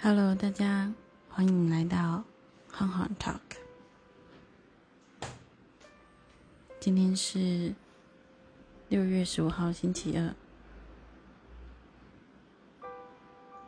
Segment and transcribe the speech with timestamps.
[0.00, 0.92] Hello，大家
[1.28, 2.22] 欢迎来到
[2.70, 3.40] 憨憨 Talk。
[6.78, 7.74] 今天是
[8.88, 10.32] 六月十五号，星期二。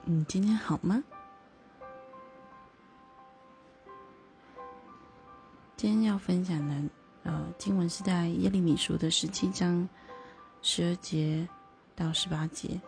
[0.04, 1.02] 你今天好吗？
[5.76, 6.74] 今天要分享的
[7.24, 9.88] 呃经文是在耶利米书的十七章
[10.62, 11.48] 十二节
[11.96, 12.80] 到十八节。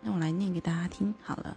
[0.00, 1.56] 那我来念给大家听好了。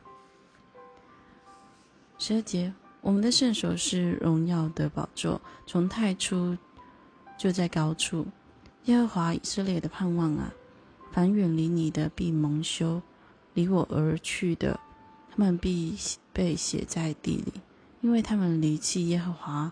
[2.19, 6.57] 十二节，我们的圣所是荣耀的宝座，从太初
[7.37, 8.25] 就在高处。
[8.85, 10.51] 耶和华以色列的盼望啊，
[11.11, 13.01] 凡远离你的必蒙羞，
[13.53, 14.79] 离我而去的，
[15.29, 15.95] 他们必
[16.33, 17.53] 被写在地里，
[18.01, 19.71] 因为他们离弃耶和华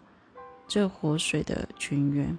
[0.67, 2.37] 这活水的泉源。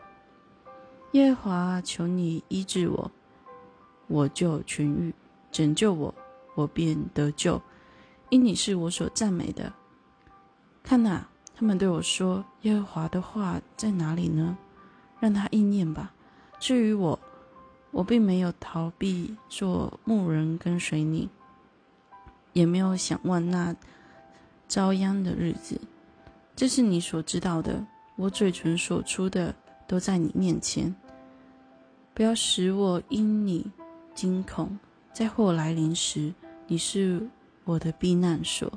[1.12, 3.10] 耶和华，求你医治我，
[4.06, 5.12] 我就痊愈；
[5.50, 6.14] 拯救我，
[6.54, 7.60] 我便得救，
[8.30, 9.72] 因你是我所赞美的。
[10.86, 14.56] 看呐，他们对我说：“耶和华的话在哪里呢？
[15.18, 16.12] 让他应验吧。”
[16.60, 17.18] 至于我，
[17.90, 21.28] 我并没有逃避做牧人跟随你，
[22.52, 23.74] 也没有想望那
[24.68, 25.80] 遭殃的日子。
[26.54, 27.84] 这是你所知道的。
[28.14, 29.52] 我嘴唇所出的
[29.88, 30.94] 都在你面前。
[32.14, 33.72] 不要使我因你
[34.14, 34.78] 惊恐。
[35.12, 36.32] 在祸来临时，
[36.68, 37.28] 你是
[37.64, 38.72] 我的避难所。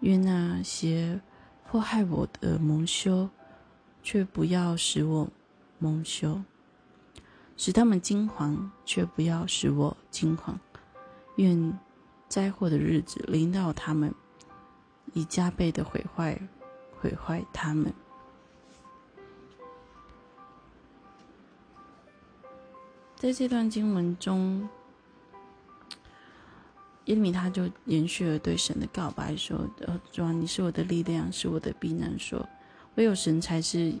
[0.00, 1.20] 愿那些
[1.66, 3.28] 迫害我的蒙羞，
[4.02, 5.28] 却不要使我
[5.78, 6.42] 蒙羞；
[7.56, 10.54] 使他们惊惶，却不要使我惊惶。
[11.36, 11.78] 愿
[12.28, 14.14] 灾祸的日子临到他们，
[15.14, 16.40] 以加倍的毁坏
[17.00, 17.92] 毁坏他们。
[23.16, 24.68] 在这段经文中。
[27.08, 32.46] 耶利米他就延续了对神的告白，说：“呃，主啊，你是我的力量，是我的避难所，
[32.96, 33.94] 唯有神才是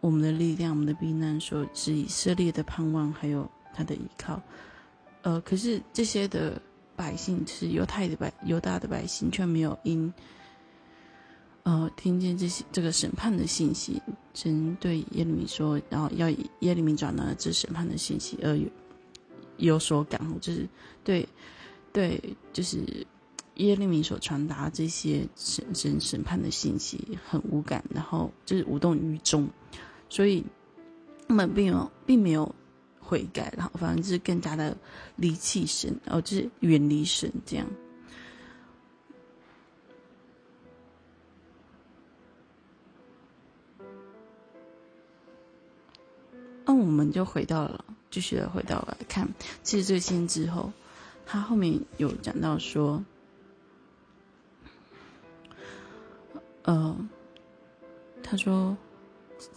[0.00, 4.42] 我们的力量，我们的避难所，是以色列的盼望，还有他的依靠。
[5.22, 6.60] 呃，可是这些的
[6.96, 10.12] 百姓是犹太的百犹大的百姓，却没有因
[11.62, 14.02] 呃听见这些这个审判的信息，
[14.34, 16.28] 神对耶利米说，然后要
[16.58, 18.58] 耶利米转达这审判的信息而
[19.58, 20.68] 有所感悟，就是
[21.04, 21.24] 对。”
[21.96, 22.20] 对，
[22.52, 23.06] 就是
[23.54, 29.48] 耶利米所传达这些审审审判的信息很无感，然后就是无动于衷，
[30.10, 30.44] 所以
[31.26, 32.54] 他们并没有并没有
[33.00, 34.76] 悔改，然后反而是更加的
[35.16, 37.66] 离弃神，然后就是远离神这样。
[46.66, 49.26] 那我们就回到了，继续回到来看，
[49.62, 50.70] 其实这个先之后。
[51.28, 53.04] 他后面有讲到说，
[56.62, 56.96] 呃，
[58.22, 58.76] 他说，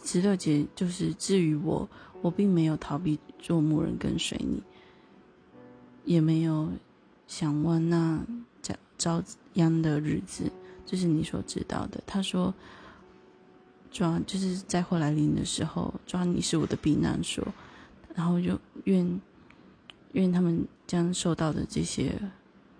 [0.04, 1.88] 十六节就是至于我，
[2.24, 4.64] 我并没有逃避做牧人跟随你，
[6.06, 6.70] 也没有
[7.28, 8.20] 想问那
[8.64, 10.52] 遭遭殃的日子，
[10.88, 12.02] 这是你所知道的。
[12.08, 12.52] 他说，
[13.92, 17.48] 抓就是在后来临的时候，抓你是我的避难所，
[18.16, 19.22] 然后就愿。
[20.14, 22.20] 愿他们将受到的这些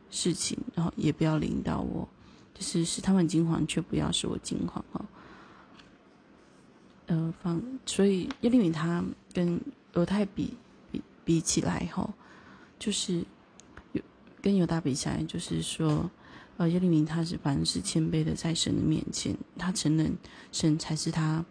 [0.10, 2.08] 事情，然后也不要领到我，
[2.56, 5.06] 就是使他们惊慌，却不要使我惊慌哦。
[7.06, 9.62] 呃，放，所以耶利米他跟
[9.94, 10.58] 犹太比
[10.92, 12.12] 比比起来吼，
[12.80, 13.24] 就是
[13.92, 14.02] 有
[14.42, 16.10] 跟犹大比起来，就是说，
[16.58, 20.18] 呃，耶利米他是凡是谦卑的，在神的面前，他承认
[20.52, 21.46] 神才是他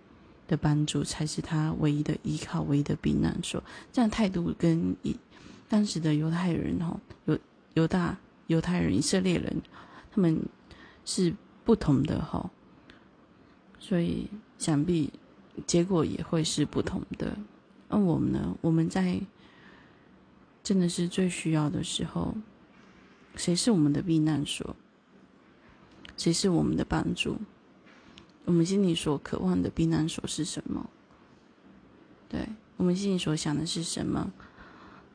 [0.49, 3.63] 的帮助，才是他唯一的依靠，唯一的避难所。
[3.93, 5.17] 这样态度跟以。
[5.69, 7.39] 当时的犹太人，哈，犹
[7.75, 9.63] 犹大犹太人、以色列人，
[10.11, 10.41] 他们
[11.05, 11.35] 是
[11.65, 12.51] 不同的，哈，
[13.79, 15.13] 所以想必
[15.67, 17.37] 结果也会是不同的。
[17.89, 18.57] 而我们呢？
[18.61, 19.21] 我们在
[20.63, 22.35] 真的是最需要的时候，
[23.37, 24.77] 谁是我们的避难所？
[26.17, 27.37] 谁是我们的帮助？
[28.45, 30.89] 我们心里所渴望的避难所是什么？
[32.29, 34.33] 对我们心里所想的是什么？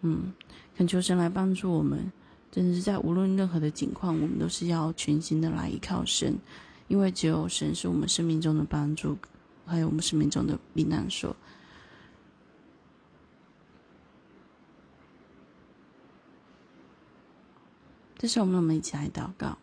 [0.06, 0.34] 嗯，
[0.76, 2.12] 恳求神来帮助我们，
[2.52, 6.38] 真的是在无论任何的境况，我们都是要全心的来依靠神，
[6.90, 9.18] 因为只有神是我们生命中的帮助，
[9.66, 11.36] 还有我们生命中的避难所。
[18.18, 19.58] 这是我们我们一起来祷告，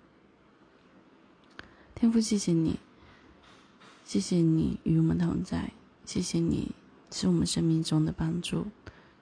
[1.94, 2.78] 天父，谢谢你，
[4.04, 5.72] 谢谢你与我们同在，
[6.04, 6.72] 谢谢你
[7.10, 8.66] 是我们生命中的帮助。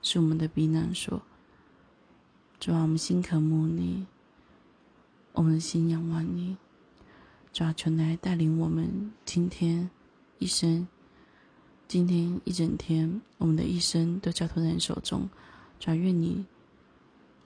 [0.02, 1.20] 是我们的避难所，
[2.60, 4.06] 主啊，我们心渴慕你，
[5.32, 6.56] 我们的心仰望你，
[7.52, 9.90] 主要求来带领我们今天
[10.38, 10.86] 一生，
[11.86, 15.28] 今天一整天，我们的一生都交托在你手中。
[15.80, 16.44] 主啊愿你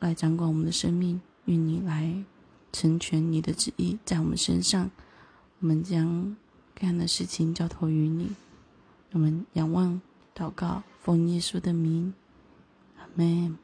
[0.01, 2.25] 来掌管我们的生命，愿你来
[2.73, 4.91] 成全你的旨意在我们身上。
[5.61, 6.37] 我们将
[6.79, 8.33] 各样的事情交托于你。
[9.13, 10.01] 我们仰望、
[10.35, 12.13] 祷告，奉耶稣的名，
[13.13, 13.59] 阿门。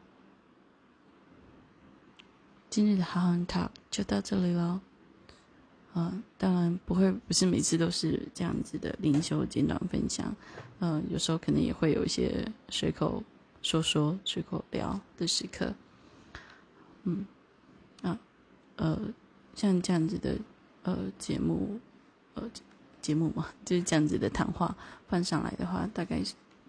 [2.69, 4.81] 今日的好好 talk 就到这里喽。
[5.95, 10.35] 嗯，当然不会，不是每次都是这样子的灵修简短分享。
[10.81, 13.23] 嗯，有时候可能也会有一些随口
[13.63, 15.75] 说说、随口聊的时刻。
[17.05, 17.25] 嗯，
[18.03, 18.19] 啊，
[18.77, 19.01] 呃，
[19.55, 20.37] 像这样子的
[20.83, 21.81] 呃节目，
[22.35, 22.49] 呃
[23.01, 24.77] 节目嘛， 就是这样子的谈话
[25.09, 26.23] 放上来的话，大概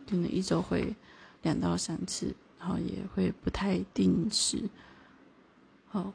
[0.10, 0.96] 可能一周会
[1.44, 4.70] 两到三次，然后也会不太定时。
[5.92, 6.14] 哦，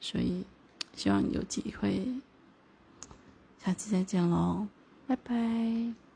[0.00, 0.44] 所以
[0.94, 2.08] 希望有机会。
[3.58, 4.66] 下次再见喽，
[5.06, 6.09] 拜拜。